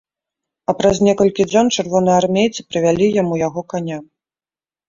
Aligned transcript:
А 0.71 0.73
праз 0.79 1.01
некалькі 1.07 1.45
дзён 1.51 1.69
чырвонаармейцы 1.75 2.65
прывялі 2.73 3.11
яму 3.21 3.33
яго 3.47 3.61
каня. 3.75 3.99